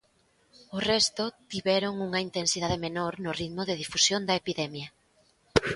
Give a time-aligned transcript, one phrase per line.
[0.77, 4.87] O resto "tiveron unha intensidade menor no ritmo de difusión da epidemia".